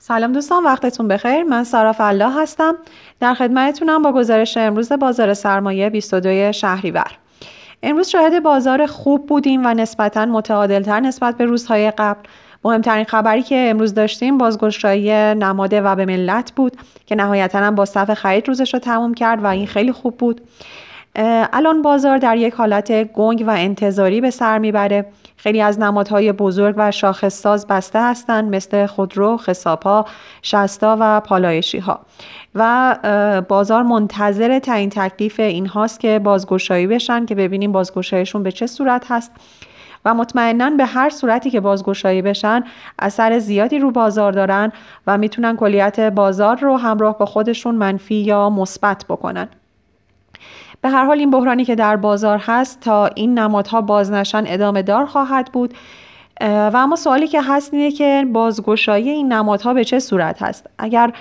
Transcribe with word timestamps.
سلام 0.00 0.32
دوستان 0.32 0.64
وقتتون 0.64 1.08
بخیر. 1.08 1.42
من 1.42 1.64
سارا 1.64 1.92
فلاح 1.92 2.38
هستم. 2.38 2.76
در 3.20 3.34
خدمتتونم 3.34 4.02
با 4.02 4.12
گزارش 4.12 4.56
امروز 4.56 4.92
بازار 4.92 5.34
سرمایه 5.34 5.90
22 5.90 6.52
شهریور. 6.52 7.18
امروز 7.82 8.08
شاهد 8.08 8.42
بازار 8.42 8.86
خوب 8.86 9.26
بودیم 9.26 9.66
و 9.66 9.74
نسبتا 9.74 10.26
متعادلتر 10.26 11.00
نسبت 11.00 11.36
به 11.36 11.44
روزهای 11.44 11.90
قبل. 11.90 12.20
مهمترین 12.64 13.04
خبری 13.04 13.42
که 13.42 13.66
امروز 13.70 13.94
داشتیم 13.94 14.38
بازگشایی 14.38 15.34
نماد 15.34 15.72
و 15.72 15.96
به 15.96 16.06
ملت 16.06 16.52
بود 16.52 16.76
که 17.06 17.14
نهایتا 17.14 17.58
هم 17.58 17.74
با 17.74 17.84
صف 17.84 18.14
خرید 18.14 18.48
روزش 18.48 18.74
رو 18.74 18.80
تموم 18.80 19.14
کرد 19.14 19.44
و 19.44 19.46
این 19.46 19.66
خیلی 19.66 19.92
خوب 19.92 20.16
بود. 20.16 20.40
الان 21.52 21.82
بازار 21.82 22.18
در 22.18 22.36
یک 22.36 22.54
حالت 22.54 23.12
گنگ 23.12 23.44
و 23.46 23.50
انتظاری 23.50 24.20
به 24.20 24.30
سر 24.30 24.58
می‌بره. 24.58 25.06
خیلی 25.36 25.62
از 25.62 25.80
نمادهای 25.80 26.32
بزرگ 26.32 26.74
و 26.78 26.90
شاخصساز 26.90 27.66
بسته 27.66 28.02
هستند 28.02 28.54
مثل 28.56 28.86
خودرو، 28.86 29.36
خساپا، 29.36 30.06
شستا 30.42 30.96
و 31.00 31.20
پالایشی 31.20 31.78
ها 31.78 32.00
و 32.54 33.42
بازار 33.48 33.82
منتظر 33.82 34.58
تعیین 34.58 34.90
تکلیف 34.90 35.40
این 35.40 35.66
هاست 35.66 36.00
که 36.00 36.18
بازگشایی 36.18 36.86
بشن 36.86 37.26
که 37.26 37.34
ببینیم 37.34 37.72
بازگشاییشون 37.72 38.42
به 38.42 38.52
چه 38.52 38.66
صورت 38.66 39.06
هست. 39.08 39.32
و 40.04 40.14
مطمئنا 40.14 40.70
به 40.70 40.86
هر 40.86 41.10
صورتی 41.10 41.50
که 41.50 41.60
بازگشایی 41.60 42.22
بشن 42.22 42.64
اثر 42.98 43.38
زیادی 43.38 43.78
رو 43.78 43.90
بازار 43.90 44.32
دارن 44.32 44.72
و 45.06 45.18
می‌تونن 45.18 45.56
کلیت 45.56 46.00
بازار 46.00 46.56
رو 46.56 46.76
همراه 46.76 47.18
با 47.18 47.26
خودشون 47.26 47.74
منفی 47.74 48.14
یا 48.14 48.50
مثبت 48.50 49.04
بکنن. 49.08 49.48
به 50.80 50.88
هر 50.88 51.04
حال 51.04 51.18
این 51.18 51.30
بحرانی 51.30 51.64
که 51.64 51.74
در 51.74 51.96
بازار 51.96 52.38
هست 52.38 52.80
تا 52.80 53.06
این 53.06 53.38
نمادها 53.38 53.80
باز 53.80 54.12
نشن 54.12 54.44
ادامه 54.46 54.82
دار 54.82 55.06
خواهد 55.06 55.52
بود. 55.52 55.74
و 56.40 56.72
اما 56.74 56.96
سوالی 56.96 57.28
که 57.28 57.42
هست 57.42 57.74
اینه 57.74 57.90
که 57.90 58.26
بازگشایی 58.32 59.10
این 59.10 59.32
نمادها 59.32 59.74
به 59.74 59.84
چه 59.84 59.98
صورت 59.98 60.42
هست؟ 60.42 60.66
اگر 60.78 61.12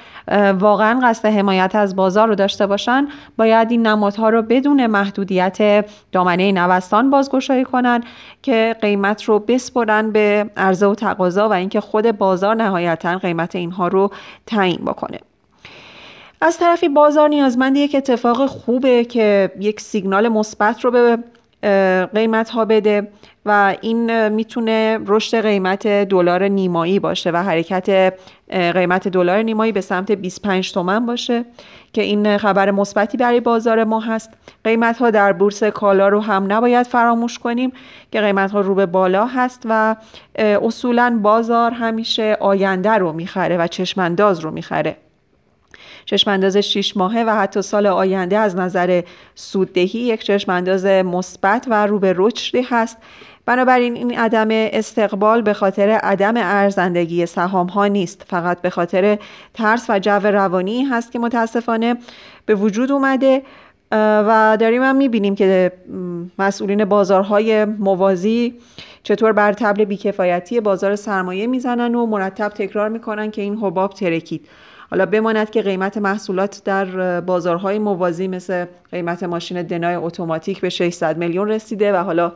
واقعا 0.59 0.99
قصد 1.03 1.25
حمایت 1.25 1.75
از 1.75 1.95
بازار 1.95 2.27
رو 2.27 2.35
داشته 2.35 2.67
باشن 2.67 3.07
باید 3.37 3.71
این 3.71 3.87
نمادها 3.87 4.29
رو 4.29 4.41
بدون 4.41 4.87
محدودیت 4.87 5.85
دامنه 6.12 6.51
نوستان 6.51 7.10
بازگشایی 7.10 7.63
کنن 7.63 8.04
که 8.41 8.76
قیمت 8.82 9.23
رو 9.23 9.39
بسپرن 9.39 10.12
به 10.12 10.49
عرضه 10.57 10.85
و 10.85 10.95
تقاضا 10.95 11.49
و 11.49 11.54
اینکه 11.54 11.82
خود 11.82 12.12
بازار 12.12 12.55
نهایتا 12.55 13.17
قیمت 13.17 13.55
اینها 13.55 13.87
رو 13.87 14.10
تعیین 14.45 14.85
بکنه. 14.85 15.20
از 16.41 16.57
طرفی 16.57 16.90
بازار 16.90 17.30
نیازمند 17.30 17.77
یک 17.77 17.96
اتفاق 17.96 18.46
خوبه 18.46 19.05
که 19.05 19.52
یک 19.60 19.82
سیگنال 19.82 20.27
مثبت 20.27 20.85
رو 20.85 20.91
به 20.91 21.18
قیمت 22.13 22.49
ها 22.49 22.66
بده 22.66 23.07
و 23.46 23.76
این 23.82 24.27
می‌تونه 24.27 24.99
رشد 25.05 25.41
قیمت 25.41 25.88
دلار 25.88 26.48
نیمایی 26.48 26.99
باشه 26.99 27.32
و 27.32 27.38
حرکت 27.38 28.13
قیمت 28.49 29.07
دلار 29.07 29.41
نیمایی 29.41 29.71
به 29.71 29.82
سمت 29.82 30.12
25 30.12 30.71
تومن 30.74 31.05
باشه 31.05 31.46
که 31.94 32.02
این 32.02 32.38
خبر 32.38 32.72
مثبتی 32.72 33.18
برای 33.18 33.40
بازار 33.40 33.84
ما 33.84 33.99
هست. 33.99 34.34
قیمت 34.63 34.98
ها 34.98 35.10
در 35.10 35.34
بورس 35.34 35.63
کالا 35.63 36.07
رو 36.07 36.20
هم 36.20 36.46
نباید 36.51 36.88
فراموش 36.88 37.40
کنیم 37.40 37.72
که 38.12 38.22
قیمت 38.22 38.51
ها 38.51 38.62
رو 38.62 38.76
به 38.76 38.85
بالا 38.85 39.26
هست 39.26 39.62
و 39.66 39.96
اصولا 40.38 41.20
بازار 41.24 41.72
همیشه 41.72 42.38
آینده 42.40 42.91
رو 42.91 43.13
می‌خره 43.13 43.57
و 43.57 43.68
چشمانداز 43.68 44.40
رو 44.40 44.51
می‌خره. 44.51 44.98
چشمانداز 46.08 46.58
6 46.58 46.98
ماهه 46.98 47.24
و 47.27 47.30
حتی 47.30 47.62
سال 47.62 47.88
آینده 47.88 48.38
از 48.38 48.55
نظر 48.55 49.02
سوددهی 49.36 50.00
یک 50.00 50.24
چشمانداز 50.24 50.86
مثبت 50.86 51.66
و 51.70 51.86
رو 51.86 52.00
به 52.00 52.13
رشدی 52.18 52.62
هست. 52.70 52.98
بنابراین 53.46 53.96
این 53.96 54.20
عدم 54.20 54.48
استقبال 54.52 55.41
به 55.41 55.54
خاطر 55.54 55.90
عدم 55.90 56.34
ارزندگی 56.38 57.26
سهام 57.26 57.68
ها 57.68 57.88
نیست. 57.88 58.26
فقط 58.28 58.62
به 58.62 58.70
خاطر 58.70 59.18
ترس 59.54 59.85
و 59.90 60.00
جو 60.00 60.12
روانی 60.12 60.84
هست 60.84 61.12
که 61.12 61.20
متاسفانه 61.20 61.96
به 62.46 62.55
وجود 62.55 62.91
اومده. 62.91 63.41
و 63.91 64.58
داریم 64.59 64.84
هم 64.84 64.96
می‌بینیم 64.96 65.35
که 65.35 65.72
مسئولین 66.40 66.85
بازارهای 66.85 67.66
موازی 67.66 68.53
چطور 69.03 69.31
بر 69.31 69.53
تبل 69.53 69.85
بیکفایتی 69.85 70.59
بازار 70.59 70.96
سرمایه 70.96 71.47
می‌زنن 71.47 71.96
و 71.96 72.06
مرتب 72.06 72.50
تکرار 72.50 72.90
می‌کنن 72.90 73.31
که 73.31 73.41
این 73.41 73.57
حباب 73.57 73.94
ترکید. 73.94 74.47
حالا 74.91 75.05
بماند 75.05 75.49
که 75.49 75.61
قیمت 75.61 75.97
محصولات 75.97 76.61
در 76.65 77.21
بازارهای 77.21 77.79
موازی 77.79 78.27
مثل 78.27 78.65
قیمت 78.91 79.23
ماشین 79.23 79.61
دنای 79.61 79.95
اتوماتیک 79.95 80.61
به 80.61 80.69
600 80.69 81.17
میلیون 81.17 81.47
رسیده 81.47 81.93
و 81.93 81.95
حالا 81.95 82.33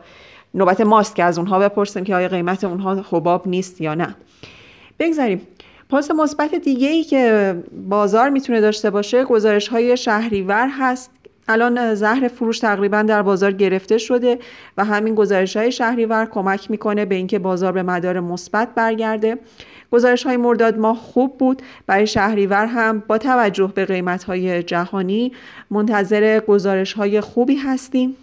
نوبت 0.54 0.80
ماست 0.80 1.16
که 1.16 1.24
از 1.24 1.38
اونها 1.38 1.58
بپرسیم 1.58 2.04
که 2.04 2.14
آیا 2.14 2.28
قیمت 2.28 2.64
اونها 2.64 3.04
حباب 3.10 3.48
نیست 3.48 3.80
یا 3.80 3.94
نه. 3.94 4.16
بگذاریم. 4.98 5.40
پاس 5.88 6.10
مثبت 6.10 6.54
دیگه 6.54 6.88
ای 6.88 7.04
که 7.04 7.54
بازار 7.88 8.30
می‌تونه 8.30 8.60
داشته 8.60 8.90
باشه 8.90 9.24
گزارش 9.24 9.68
های 9.68 9.96
شهریور 9.96 10.68
هست 10.78 11.10
الان 11.52 11.94
زهر 11.94 12.28
فروش 12.28 12.58
تقریبا 12.58 13.02
در 13.02 13.22
بازار 13.22 13.52
گرفته 13.52 13.98
شده 13.98 14.38
و 14.76 14.84
همین 14.84 15.14
گزارش 15.14 15.56
های 15.56 15.72
شهریور 15.72 16.26
کمک 16.26 16.70
می‌کنه 16.70 17.04
به 17.04 17.14
اینکه 17.14 17.38
بازار 17.38 17.72
به 17.72 17.82
مدار 17.82 18.20
مثبت 18.20 18.68
برگرده. 18.74 19.38
گزارش 19.92 20.26
های 20.26 20.36
مرداد 20.36 20.78
ماه 20.78 20.96
خوب 20.96 21.38
بود. 21.38 21.62
برای 21.86 22.06
شهریور 22.06 22.66
هم 22.66 23.02
با 23.06 23.18
توجه 23.18 23.72
به 23.74 23.84
قیمت 23.84 24.24
های 24.24 24.62
جهانی 24.62 25.32
منتظر 25.70 26.40
گزارش 26.40 26.92
های 26.92 27.20
خوبی 27.20 27.56
هستیم. 27.56 28.16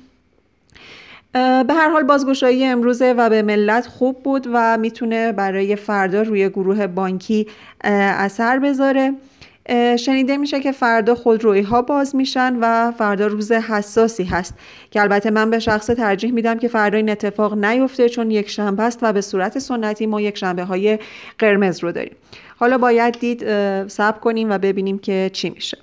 به 1.34 1.74
هر 1.74 1.90
حال 1.90 2.04
بازگشایی 2.04 2.66
امروزه 2.66 3.14
و 3.18 3.30
به 3.30 3.42
ملت 3.42 3.88
خوب 3.88 4.24
بود 4.24 4.48
و 4.54 4.78
می‌تونه 4.78 5.32
برای 5.32 5.76
فردا 5.76 6.22
روی 6.22 6.50
گروه 6.50 6.88
بانکی 6.88 7.48
اثر 7.84 8.60
بذاره. 8.60 9.14
شنیده 10.00 10.38
میشه 10.38 10.60
که 10.60 10.72
فردا 10.72 11.16
خودرویی 11.16 11.62
ها 11.62 11.82
باز 11.82 12.16
میشن 12.16 12.58
و 12.62 12.92
فردا 12.92 13.28
روز 13.28 13.52
حساسی 13.52 14.24
هست 14.24 14.54
که 14.92 15.02
البته 15.02 15.32
من 15.32 15.50
به 15.50 15.60
شخص 15.60 15.88
ترجیح 15.88 16.32
میدم 16.32 16.60
که 16.60 16.68
فردا 16.68 16.98
این 16.98 17.10
اتفاق 17.10 17.54
نیفته 17.54 18.10
چون 18.10 18.32
یک 18.32 18.50
شنبه 18.50 18.84
است 18.84 19.00
و 19.02 19.14
به 19.14 19.22
صورت 19.22 19.60
سنتی 19.60 20.06
ما 20.06 20.22
یک 20.22 20.38
شنبه 20.38 20.64
های 20.64 21.00
قرمز 21.38 21.84
رو 21.84 21.92
داریم. 21.92 22.16
حالا 22.58 22.78
باید 22.78 23.20
دید 23.20 23.44
صبر 23.88 24.20
کنیم 24.20 24.50
و 24.50 24.58
ببینیم 24.58 25.00
که 25.00 25.30
چی 25.34 25.50
میشه. 25.50 25.78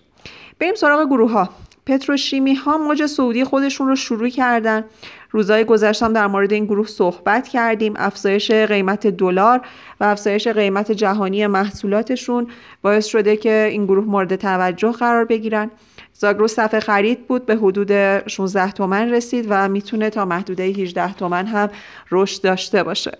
بریم 0.59 0.75
سراغ 0.75 1.07
گروه 1.07 1.33
ها 1.33 1.49
پتروشیمی 1.87 2.55
ها 2.55 2.79
موج 2.79 3.07
سعودی 3.07 3.45
خودشون 3.45 3.89
رو 3.89 3.97
شروع 3.97 4.29
کردن. 4.29 4.85
روزهای 5.31 5.65
گذشتم 5.65 6.13
در 6.13 6.27
مورد 6.27 6.53
این 6.53 6.65
گروه 6.65 6.87
صحبت 6.87 7.49
کردیم. 7.49 7.95
افزایش 7.97 8.51
قیمت 8.51 9.07
دلار 9.07 9.61
و 10.01 10.05
افزایش 10.05 10.49
قیمت 10.49 10.93
جهانی 10.93 11.47
محصولاتشون 11.47 12.47
باعث 12.83 13.07
شده 13.07 13.37
که 13.37 13.69
این 13.71 13.85
گروه 13.87 14.05
مورد 14.05 14.37
توجه 14.37 14.93
قرار 14.93 15.25
بگیرن. 15.25 15.71
زاگرو 16.15 16.49
صفحه 16.49 16.81
خرید 16.81 17.27
بود 17.27 17.47
به 17.47 17.57
حدود 17.57 17.93
16 18.29 18.73
تومن 18.73 19.11
رسید 19.11 19.47
و 19.49 19.69
می‌تونه 19.69 20.11
تا 20.11 20.25
محدوده 20.25 20.63
18 20.63 21.15
تومن 21.15 21.47
هم 21.47 21.69
رشد 22.11 22.43
داشته 22.43 22.83
باشه. 22.83 23.19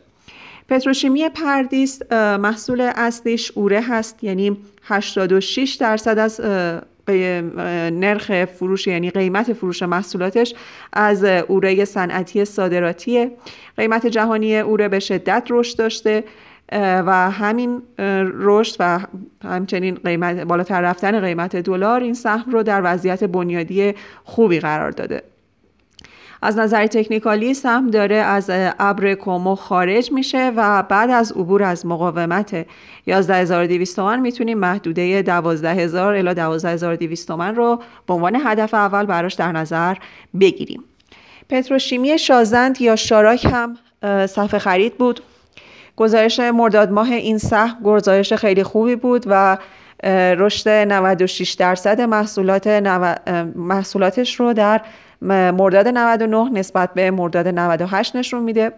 پتروشیمی 0.69 1.29
پردیس 1.29 2.13
محصول 2.13 2.81
اصلیش 2.81 3.53
اوره 3.55 3.81
هست 3.81 4.25
یعنی 4.25 4.57
86 4.83 5.77
درصد 5.81 6.19
از 6.19 6.41
نرخ 7.11 8.45
فروش 8.45 8.87
یعنی 8.87 9.11
قیمت 9.11 9.53
فروش 9.53 9.83
محصولاتش 9.83 10.55
از 10.93 11.25
اوره 11.25 11.85
صنعتی 11.85 12.45
صادراتی 12.45 13.31
قیمت 13.77 14.07
جهانی 14.07 14.59
اوره 14.59 14.89
به 14.89 14.99
شدت 14.99 15.47
رشد 15.51 15.79
داشته 15.79 16.25
و 16.73 17.31
همین 17.31 17.83
رشد 18.39 18.77
و 18.81 19.01
همچنین 19.45 19.95
قیمت 19.95 20.37
بالاتر 20.37 20.81
رفتن 20.81 21.21
قیمت 21.21 21.57
دلار 21.57 22.01
این 22.01 22.15
سهم 22.15 22.51
رو 22.51 22.63
در 22.63 22.81
وضعیت 22.85 23.25
بنیادی 23.25 23.95
خوبی 24.25 24.61
قرار 24.61 24.91
داده. 24.91 25.23
از 26.43 26.59
نظر 26.59 26.87
تکنیکالی 26.87 27.55
سهم 27.55 27.91
داره 27.91 28.17
از 28.17 28.51
ابر 28.79 29.15
کومو 29.15 29.55
خارج 29.55 30.13
میشه 30.13 30.53
و 30.57 30.83
بعد 30.83 31.11
از 31.11 31.33
عبور 31.33 31.63
از 31.63 31.87
مقاومت 31.87 32.67
11200 33.07 33.97
تومن 33.97 34.21
می‌تونیم 34.21 34.59
محدوده 34.59 35.23
12000 35.23 36.15
الی 36.15 36.35
12200 36.35 37.29
تومن 37.29 37.55
رو 37.55 37.83
به 38.07 38.15
عنوان 38.15 38.41
هدف 38.45 38.75
اول 38.75 39.07
براش 39.07 39.35
در 39.35 39.53
نظر 39.53 39.95
بگیریم. 40.41 40.85
پتروشیمی 41.49 42.19
شازند 42.19 42.81
یا 42.81 42.97
شاراک 42.97 43.45
هم 43.45 43.77
صفحه 44.27 44.59
خرید 44.59 44.99
بود. 44.99 45.21
گزارش 45.97 46.41
مرداد 46.41 46.91
ماه 46.91 47.11
این 47.13 47.39
سهم 47.39 47.83
گزارش 47.85 48.33
خیلی 48.33 48.63
خوبی 48.63 48.97
بود 48.97 49.25
و 49.27 49.59
رشد 50.39 50.69
96 50.69 51.53
درصد 51.53 52.01
محصولات 52.01 52.67
محصولاتش 53.57 54.41
رو 54.41 54.53
در 54.53 54.81
مرداد 55.23 55.89
99 55.89 56.51
نسبت 56.59 56.95
به 56.95 57.11
مرداد 57.11 57.49
98 57.49 58.17
نشون 58.17 58.43
میده. 58.43 58.73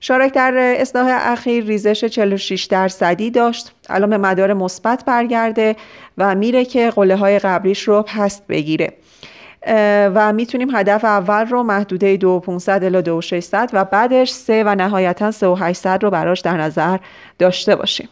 شارک 0.00 0.32
در 0.32 0.52
اصلاح 0.56 1.08
اخیر 1.10 1.64
ریزش 1.64 2.04
46 2.04 2.64
درصدی 2.64 3.30
داشت. 3.30 3.72
الان 3.88 4.10
به 4.10 4.18
مدار 4.18 4.52
مثبت 4.52 5.04
برگرده 5.04 5.76
و 6.18 6.34
میره 6.34 6.64
که 6.64 6.90
قله 6.90 7.16
های 7.16 7.38
قبلیش 7.38 7.82
رو 7.82 8.02
پست 8.02 8.46
بگیره. 8.46 8.92
و 10.14 10.32
می‌تونیم 10.32 10.76
هدف 10.76 11.04
اول 11.04 11.46
رو 11.46 11.62
محدوده 11.62 12.16
2500 12.16 12.84
الی 12.84 13.02
2600 13.02 13.70
و 13.72 13.84
بعدش 13.84 14.30
3 14.30 14.64
و 14.66 14.74
نهایتا 14.74 15.30
3800 15.30 16.04
رو 16.04 16.10
براش 16.10 16.40
در 16.40 16.56
نظر 16.56 16.98
داشته 17.38 17.76
باشیم. 17.76 18.08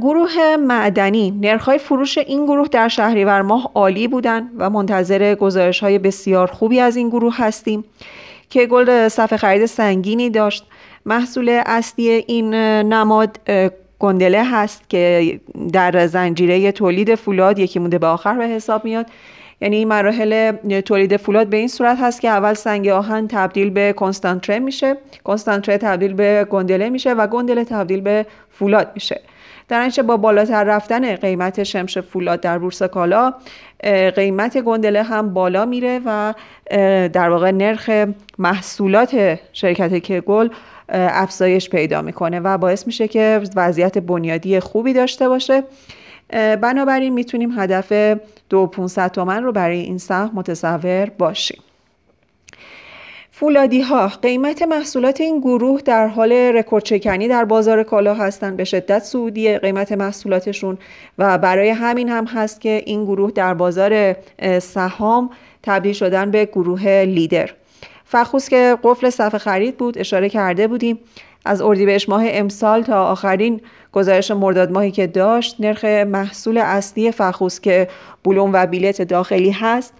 گروه 0.00 0.56
معدنی. 0.56 1.30
نرخ‌های 1.30 1.78
فروش 1.78 2.18
این 2.18 2.44
گروه 2.44 2.68
در 2.68 2.88
شهریور 2.88 3.42
ماه 3.42 3.70
عالی 3.74 4.08
بودند 4.08 4.50
و 4.58 4.70
منتظر 4.70 5.34
گزارش 5.34 5.80
های 5.80 5.98
بسیار 5.98 6.46
خوبی 6.46 6.80
از 6.80 6.96
این 6.96 7.08
گروه 7.08 7.34
هستیم 7.36 7.84
که 8.50 8.66
گل 8.66 9.08
صفحه 9.08 9.36
خرید 9.38 9.66
سنگینی 9.66 10.30
داشت. 10.30 10.66
محصول 11.06 11.62
اصلی 11.66 12.08
این 12.08 12.54
نماد 12.54 13.38
گندله 13.98 14.44
هست 14.44 14.90
که 14.90 15.40
در 15.72 16.06
زنجیره 16.06 16.72
تولید 16.72 17.14
فولاد 17.14 17.58
یکی 17.58 17.78
مونده 17.78 17.98
به 17.98 18.06
آخر 18.06 18.34
به 18.34 18.46
حساب 18.46 18.84
میاد. 18.84 19.06
یعنی 19.60 19.84
مراحل 19.84 20.52
تولید 20.80 21.16
فولاد 21.16 21.46
به 21.46 21.56
این 21.56 21.68
صورت 21.68 21.98
هست 22.00 22.20
که 22.20 22.28
اول 22.28 22.54
سنگ 22.54 22.88
آهن 22.88 23.28
تبدیل 23.28 23.70
به 23.70 23.92
کنستانتره 23.92 24.58
میشه 24.58 24.96
کنستانتره 25.24 25.78
تبدیل 25.78 26.14
به 26.14 26.46
گندله 26.50 26.90
میشه 26.90 27.12
و 27.12 27.26
گندله 27.26 27.64
تبدیل 27.64 28.00
به 28.00 28.26
فولاد 28.50 28.90
میشه. 28.94 29.20
در 29.70 29.80
اینچه 29.80 30.02
با 30.02 30.16
بالاتر 30.16 30.64
رفتن 30.64 31.16
قیمت 31.16 31.62
شمش 31.62 31.98
فولاد 31.98 32.40
در 32.40 32.58
بورس 32.58 32.82
کالا 32.82 33.34
قیمت 34.16 34.60
گندله 34.60 35.02
هم 35.02 35.34
بالا 35.34 35.64
میره 35.64 36.00
و 36.06 36.34
در 37.08 37.30
واقع 37.30 37.50
نرخ 37.50 37.90
محصولات 38.38 39.38
شرکت 39.52 39.98
کگل 39.98 40.48
افزایش 40.88 41.70
پیدا 41.70 42.02
می‌کنه 42.02 42.40
و 42.40 42.58
باعث 42.58 42.86
میشه 42.86 43.08
که 43.08 43.40
وضعیت 43.56 43.98
بنیادی 43.98 44.60
خوبی 44.60 44.92
داشته 44.92 45.28
باشه. 45.28 45.62
بنابراین 46.60 47.12
می‌تونیم 47.12 47.58
هدف 47.58 48.18
دو 48.48 48.66
500 48.66 49.10
تومن 49.10 49.44
رو 49.44 49.52
برای 49.52 49.80
این 49.80 49.98
سهم 49.98 50.30
متصور 50.34 51.10
باشیم. 51.18 51.62
فولادی 53.40 53.80
ها 53.80 54.08
قیمت 54.08 54.62
محصولات 54.62 55.20
این 55.20 55.40
گروه 55.40 55.80
در 55.80 56.06
حال 56.06 56.32
رکورد 56.32 56.84
چکنی 56.84 57.28
در 57.28 57.44
بازار 57.44 57.82
کالا 57.82 58.14
هستند. 58.14 58.56
به 58.56 58.64
شدت 58.64 59.02
سعودی 59.02 59.58
قیمت 59.58 59.92
محصولاتشون 59.92 60.78
و 61.18 61.38
برای 61.38 61.68
همین 61.68 62.08
هم 62.08 62.24
هست 62.24 62.60
که 62.60 62.82
این 62.86 63.04
گروه 63.04 63.30
در 63.30 63.54
بازار 63.54 64.16
سهام 64.58 65.30
تبدیل 65.62 65.92
شدن 65.92 66.30
به 66.30 66.44
گروه 66.44 66.88
لیدر. 66.88 67.50
فخوس 68.04 68.48
که 68.48 68.78
قفل 68.82 69.10
صفحه 69.10 69.38
خرید 69.38 69.76
بود 69.76 69.98
اشاره 69.98 70.28
کرده 70.28 70.68
بودیم. 70.68 70.98
از 71.44 71.62
اردیبهشت 71.62 72.08
ماه 72.08 72.22
امسال 72.26 72.82
تا 72.82 73.06
آخرین 73.06 73.60
گزارش 73.92 74.30
مرداد 74.30 74.72
ماهی 74.72 74.90
که 74.90 75.06
داشت 75.06 75.56
نرخ 75.60 75.84
محصول 75.84 76.58
اصلی 76.58 77.12
فخوس 77.12 77.60
که 77.60 77.88
بولون 78.24 78.50
و 78.52 78.66
بیلت 78.66 79.02
داخلی 79.02 79.50
هست 79.50 79.94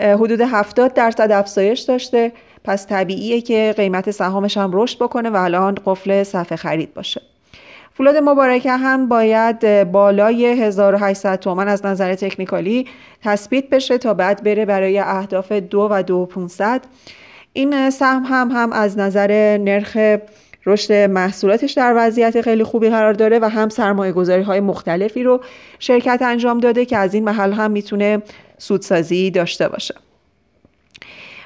حدود 0.00 0.40
70 0.40 0.94
درصد 0.94 1.32
افزایش 1.32 1.80
داشته. 1.80 2.32
پس 2.64 2.86
طبیعیه 2.86 3.40
که 3.40 3.74
قیمت 3.76 4.10
سهامش 4.10 4.56
هم 4.56 4.70
رشد 4.72 4.98
بکنه 4.98 5.30
و 5.30 5.36
الان 5.36 5.74
قفل 5.86 6.22
صفحه 6.22 6.56
خرید 6.56 6.94
باشه. 6.94 7.22
فولاد 7.96 8.16
مبارکه 8.16 8.72
هم 8.72 9.08
باید 9.08 9.90
بالای 9.92 10.46
1800 10.46 11.38
تومن 11.38 11.68
از 11.68 11.86
نظر 11.86 12.14
تکنیکالی 12.14 12.86
تثبیت 13.22 13.68
بشه 13.70 13.98
تا 13.98 14.14
بعد 14.14 14.44
بره 14.44 14.64
برای 14.64 14.98
اهداف 14.98 15.52
دو 15.52 15.88
و 15.90 16.02
دو 16.02 16.26
500 16.26 16.82
این 17.52 17.90
سهم 17.90 18.22
هم 18.24 18.50
هم 18.52 18.72
از 18.72 18.98
نظر 18.98 19.58
نرخ 19.58 20.18
رشد 20.66 20.92
محصولاتش 20.92 21.72
در 21.72 21.94
وضعیت 21.96 22.40
خیلی 22.40 22.64
خوبی 22.64 22.90
قرار 22.90 23.12
داره 23.12 23.38
و 23.38 23.44
هم 23.44 23.68
سرمایه 23.68 24.12
گذاری 24.12 24.42
های 24.42 24.60
مختلفی 24.60 25.22
رو 25.22 25.40
شرکت 25.78 26.22
انجام 26.22 26.58
داده 26.58 26.84
که 26.84 26.96
از 26.96 27.14
این 27.14 27.24
محل 27.24 27.52
هم 27.52 27.70
می‌تونه 27.70 28.22
سودسازی 28.58 29.30
داشته 29.30 29.68
باشه. 29.68 29.94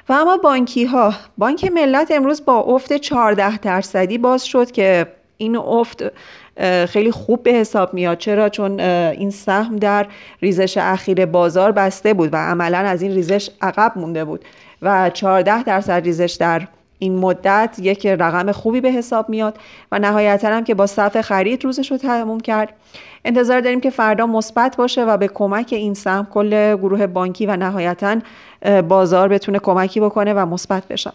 و 0.08 0.12
اما 0.12 0.37
بانکی 0.37 0.84
ها 0.84 1.14
بانک 1.38 1.64
ملت 1.64 2.10
امروز 2.10 2.44
با 2.44 2.58
افت 2.58 2.93
14 2.93 3.58
درصدی 3.58 4.19
باز 4.19 4.46
شد 4.46 4.70
که 4.70 5.06
این 5.37 5.56
افت 5.56 6.02
خیلی 6.87 7.10
خوب 7.10 7.43
به 7.43 7.52
حساب 7.52 7.94
میاد. 7.94 8.19
چرا؟ 8.19 8.49
چون 8.49 8.81
این 8.81 9.31
سهم 9.31 9.76
در 9.76 10.06
ریزش 10.43 10.76
اخیر 10.76 11.26
بازار 11.26 11.72
بسته 11.72 12.14
بود 12.14 12.31
و 12.32 12.37
عملا 12.37 12.78
از 12.78 13.02
این 13.02 13.12
ریزش 13.12 13.50
عقب 13.60 13.93
مونده 13.96 14.25
بود 14.25 14.44
و 14.82 15.10
14 15.10 15.62
درصد 15.62 16.05
ریزش 16.05 16.37
در 16.40 16.69
این 16.98 17.18
مدت 17.18 17.76
یک 17.82 18.06
رقم 18.06 18.52
خوبی 18.52 18.80
به 18.80 18.90
حساب 18.90 19.28
میاد 19.28 19.58
و 19.92 19.98
نهایتا 19.98 20.48
هم 20.48 20.64
که 20.64 20.74
با 20.74 20.86
صف 20.86 21.20
خرید 21.20 21.64
روزش 21.64 21.90
رو 21.90 21.96
تموم 21.96 22.40
کرد. 22.40 22.72
انتظار 23.24 23.60
داریم 23.60 23.80
که 23.80 23.90
فردا 23.90 24.26
مثبت 24.26 24.76
باشه 24.76 25.04
و 25.04 25.16
به 25.16 25.28
کمک 25.28 25.68
این 25.72 25.94
سهم 25.94 26.26
کل 26.30 26.76
گروه 26.76 27.06
بانکی 27.06 27.46
و 27.46 27.56
نهایتا 27.56 28.16
بازار 28.88 29.28
بتونه 29.28 29.58
کمکی 29.58 30.00
بکنه 30.00 30.34
و 30.34 30.46
مثبت 30.46 30.88
بشن 30.88 31.12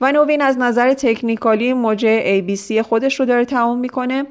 و 0.00 0.12
نوین 0.12 0.42
از 0.42 0.58
نظر 0.58 0.94
تکنیکالی 0.94 1.72
موج 1.72 2.06
ABC 2.40 2.80
خودش 2.80 3.20
رو 3.20 3.26
داره 3.26 3.44
تموم 3.44 3.78
می‌کنه. 3.78 4.24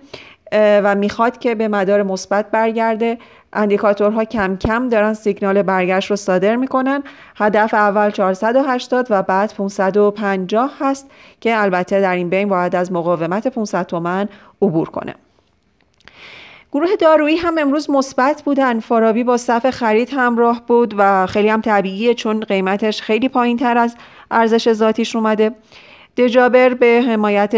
و 0.52 0.96
می‌خواد 0.96 1.38
که 1.38 1.56
به 1.56 1.68
مدار 1.68 2.04
مثبت 2.04 2.52
برگرده. 2.52 3.18
اندیکاتورها 3.54 4.26
کم 4.26 4.58
کم 4.58 4.90
دارن 4.90 5.14
سیگنال 5.14 5.62
برگشت 5.62 6.10
رو 6.10 6.16
صادر 6.16 6.56
می‌کنن. 6.56 7.04
هدف 7.36 7.74
اول 7.74 8.12
480 8.12 9.08
و 9.10 9.24
بعد 9.24 9.54
550 9.54 10.74
هست 10.80 11.12
که 11.42 11.62
البته 11.62 12.02
در 12.02 12.16
این 12.16 12.30
بین 12.30 12.50
باید 12.50 12.76
از 12.76 12.92
مقاومت 12.92 13.48
500 13.48 13.86
تومن 13.86 14.30
عبور 14.62 14.90
کنه. 14.90 15.16
گروه 16.72 16.96
دارویی 17.00 17.36
هم 17.36 17.58
امروز 17.58 17.90
مثبت 17.90 18.42
بودن. 18.42 18.80
فارابی 18.80 19.24
با 19.24 19.38
صف 19.38 19.70
خرید 19.70 20.10
همراه 20.14 20.62
بود 20.68 20.94
و 20.98 21.26
خیلی 21.26 21.50
هم 21.50 21.62
طبیعیه 21.62 22.14
چون 22.14 22.40
قیمتش 22.40 23.02
خیلی 23.02 23.30
پایین 23.30 23.58
تر 23.58 23.78
از 23.78 23.96
ارزش 24.32 24.74
ذاتیش 24.74 25.16
اومده. 25.16 25.52
دجابر 26.20 26.74
به 26.74 27.04
حمایت 27.08 27.56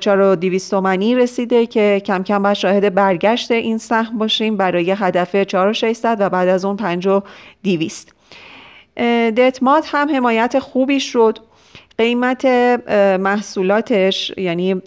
4200 0.00 0.70
تومانی 0.70 1.14
رسیده 1.14 1.66
که 1.66 2.02
کم 2.04 2.22
کم 2.22 2.42
باید 2.42 2.56
شاهد 2.56 2.94
برگشت 2.94 3.50
این 3.50 3.78
سهم 3.78 4.18
باشیم 4.18 4.56
برای 4.56 4.90
هدف 4.90 5.36
4600 5.36 6.16
و 6.20 6.28
بعد 6.28 6.48
از 6.48 6.64
اون 6.64 6.76
5200 6.76 8.14
دتمات 9.36 9.88
هم 9.92 10.16
حمایت 10.16 10.58
خوبی 10.58 11.00
شد. 11.00 11.38
قیمت 11.98 12.44
محصولاتش 13.20 14.32
یعنی 14.36 14.82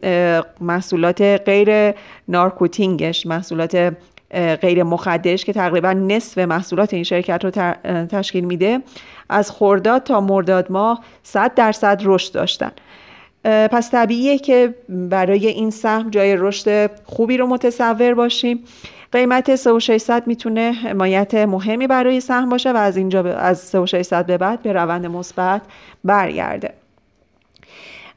محصولات 0.62 1.22
غیر 1.22 1.94
نارکوتینگش 2.28 3.26
محصولات 3.26 3.94
غیر 4.62 4.84
مخدرش 4.84 5.46
که 5.46 5.54
تقریبا 5.54 5.94
نصف 5.94 6.38
محصولات 6.38 6.94
این 6.94 7.04
شرکت 7.04 7.46
رو 7.46 7.52
تشکیل 8.06 8.44
میده 8.44 8.80
از 9.30 9.52
خورداد 9.52 10.04
تا 10.04 10.22
مرداد 10.22 10.72
ماه 10.72 11.04
100 11.24 11.54
درصد 11.54 12.02
رشد 12.06 12.34
داشتن. 12.34 12.72
پس 13.44 13.92
طبیعیه 13.92 14.38
که 14.38 14.76
برای 14.90 15.48
این 15.48 15.70
سهم 15.70 16.10
جای 16.10 16.36
رشد 16.36 16.92
خوبی 17.04 17.38
رو 17.38 17.48
متصور 17.48 18.14
باشیم. 18.14 18.64
قیمت 19.12 19.56
3600 19.56 20.28
می‌تونه 20.28 20.72
حمایت 20.72 21.34
مهمی 21.36 21.88
برای 21.88 22.20
سهم 22.20 22.50
باشه 22.50 22.72
و 22.72 22.78
از 22.78 22.98
اینجا 22.98 23.24
از 23.24 23.60
3600 23.60 24.26
به 24.26 24.38
بعد 24.38 24.62
به 24.62 24.74
روند 24.74 25.06
مثبت 25.06 25.62
برگرده. 26.04 26.74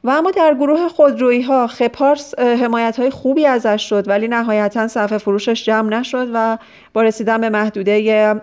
و 0.05 0.09
اما 0.09 0.31
در 0.31 0.53
گروه 0.53 0.87
خودرویی 0.87 1.41
ها 1.41 1.67
خپارس 1.67 2.39
حمایت 2.39 2.99
های 2.99 3.09
خوبی 3.09 3.45
ازش 3.45 3.89
شد 3.89 4.07
ولی 4.07 4.27
نهایتا 4.27 4.87
صفحه 4.87 5.17
فروشش 5.17 5.65
جمع 5.65 5.99
نشد 5.99 6.27
و 6.33 6.57
با 6.93 7.01
رسیدن 7.01 7.41
به 7.41 7.49
محدوده 7.49 7.91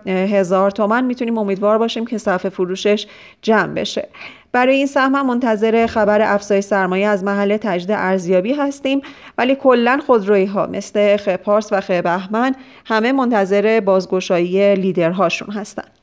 هزار 0.06 0.70
تومن 0.70 1.04
می‌تونیم 1.04 1.38
امیدوار 1.38 1.78
باشیم 1.78 2.06
که 2.06 2.18
صفحه 2.18 2.50
فروشش 2.50 3.06
جمع 3.42 3.74
بشه. 3.74 4.08
برای 4.52 4.76
این 4.76 4.86
سهم 4.86 5.14
هم 5.14 5.26
منتظر 5.26 5.86
خبر 5.86 6.34
افزایش 6.34 6.64
سرمایه 6.64 7.06
از 7.06 7.24
محل 7.24 7.56
تجدید 7.56 7.90
ارزیابی 7.90 8.52
هستیم 8.52 9.00
ولی 9.38 9.54
کلا 9.54 10.00
خودرویی 10.06 10.46
ها 10.46 10.66
مثل 10.66 11.16
خپارس 11.16 11.72
و 11.72 11.80
خبهمن 11.80 12.54
همه 12.84 13.12
منتظر 13.12 13.80
بازگشایی 13.80 14.74
لیدرهاشون 14.74 15.50
هستند 15.50 16.01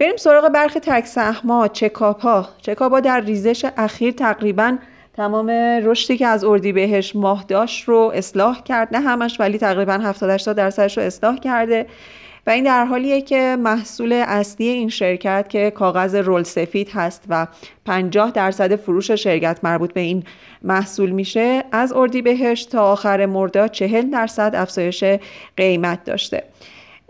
بریم 0.00 0.16
سراغ 0.16 0.48
برخی 0.48 0.80
تک 0.80 1.06
سهما 1.06 1.68
چکاپ 1.68 2.20
ها 2.20 3.00
در 3.00 3.20
ریزش 3.20 3.66
اخیر 3.76 4.12
تقریبا 4.12 4.76
تمام 5.16 5.50
رشدی 5.84 6.16
که 6.16 6.26
از 6.26 6.44
بهش 6.44 7.16
ماه 7.16 7.44
داشت 7.48 7.84
رو 7.84 8.12
اصلاح 8.14 8.62
کرد. 8.62 8.96
نه 8.96 9.00
همش 9.00 9.40
ولی 9.40 9.58
تقریبا 9.58 9.92
70 9.92 10.30
80 10.30 10.56
درصدش 10.56 10.98
رو 10.98 11.04
اصلاح 11.04 11.38
کرده. 11.38 11.86
و 12.46 12.50
این 12.50 12.64
در 12.64 12.84
حالیه 12.84 13.20
که 13.20 13.56
محصول 13.60 14.12
اصلی 14.12 14.68
این 14.68 14.88
شرکت 14.88 15.46
که 15.48 15.70
کاغذ 15.70 16.14
رول 16.14 16.42
سفید 16.42 16.90
هست 16.94 17.24
و 17.28 17.46
50 17.84 18.30
درصد 18.30 18.76
فروش 18.76 19.10
شرکت 19.10 19.58
مربوط 19.62 19.92
به 19.92 20.00
این 20.00 20.24
محصول 20.62 21.10
میشه 21.10 21.64
از 21.72 21.92
بهش 22.24 22.64
تا 22.64 22.92
آخر 22.92 23.26
مرداد 23.26 23.70
40 23.70 24.10
درصد 24.10 24.52
افزایش 24.54 25.04
قیمت 25.56 26.04
داشته. 26.04 26.42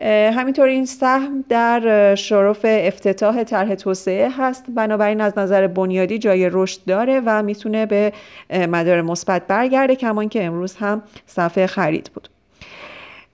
همینطور 0.02 0.68
این 0.68 0.86
سهم 0.86 1.44
در 1.48 2.14
شرف 2.14 2.60
افتتاح 2.64 3.44
طرح 3.44 3.74
توسعه 3.74 4.30
هست. 4.38 4.64
بنابراین 4.68 5.20
از 5.20 5.38
نظر 5.38 5.66
بنیادی 5.66 6.18
جای 6.18 6.48
رشد 6.52 6.80
داره 6.86 7.22
و 7.26 7.42
می‌تونه 7.42 7.86
به 7.86 8.12
مدار 8.50 9.02
مثبت 9.02 9.46
برگرده 9.46 9.96
کمان 9.96 10.28
که 10.28 10.44
امروز 10.44 10.76
هم 10.76 11.02
صفحه 11.26 11.66
خرید 11.66 12.10
بود. 12.14 12.28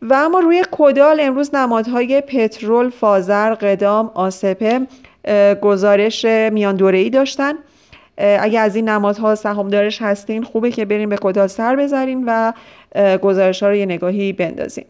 و 0.03 0.15
اما 0.15 0.39
روی 0.39 0.65
کدال 0.71 1.21
امروز 1.21 1.55
نمادهای 1.55 2.21
پترول، 2.21 2.91
فازر، 2.91 3.55
قدام، 3.55 4.11
آسپه 4.15 4.81
گزارش 5.63 6.25
میان 6.25 6.85
ای 6.85 7.11
داشتن. 7.11 7.53
اگه 8.19 8.61
از 8.61 8.77
این 8.77 8.89
نمادها 8.89 9.35
سهامدارش 9.35 10.03
هستین 10.03 10.43
خوبه 10.43 10.71
که 10.71 10.85
بریم 10.85 11.09
به 11.09 11.17
کدا 11.17 11.49
سر 11.49 11.77
بذاریم 11.77 12.25
و 12.27 12.53
گزارش 13.23 13.63
ها 13.63 13.69
رو 13.69 13.75
یه 13.75 13.87
نگاهی 13.87 14.33
بندازیم. 14.33 14.87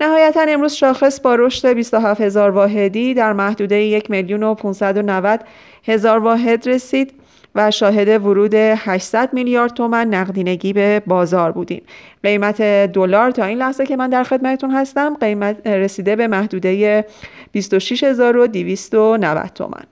نهایتا 0.00 0.40
امروز 0.40 0.72
شاخص 0.72 1.20
با 1.20 1.34
رشد 1.34 1.68
27 1.68 2.20
هزار 2.20 2.50
واحدی 2.50 3.14
در 3.14 3.32
محدوده 3.32 3.76
1 3.76 4.10
میلیون 4.10 4.42
و 4.42 4.54
590 4.54 5.40
هزار 5.86 6.18
واحد 6.18 6.68
رسید 6.68 7.14
و 7.54 7.70
شاهد 7.70 8.08
ورود 8.08 8.54
800 8.54 9.32
میلیارد 9.32 9.74
تومن 9.74 10.06
نقدینگی 10.14 10.72
به 10.72 11.02
بازار 11.06 11.52
بودیم. 11.52 11.82
قیمت 12.22 12.62
دلار 12.92 13.30
تا 13.30 13.44
این 13.44 13.58
لحظه 13.58 13.86
که 13.86 13.96
من 13.96 14.10
در 14.10 14.24
خدمتتون 14.24 14.70
هستم 14.70 15.16
قیمت 15.20 15.66
رسیده 15.66 16.16
به 16.16 16.26
محدوده 16.26 17.04
26290 17.52 19.46
تومن 19.54 19.84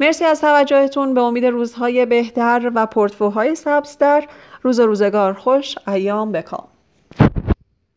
مرسی 0.00 0.24
از 0.24 0.40
توجهتون 0.40 1.14
به 1.14 1.20
امید 1.20 1.46
روزهای 1.46 2.06
بهتر 2.06 2.72
و 2.74 2.86
پورتفوهای 2.86 3.54
سبزتر. 3.54 4.26
روز 4.62 4.80
روزگار 4.80 5.32
خوش 5.32 5.74
ایام 5.88 6.32
بکام. 6.32 6.68